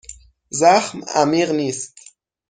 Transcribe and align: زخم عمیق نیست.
زخم 0.59 0.99
عمیق 1.21 1.49
نیست. 1.57 1.97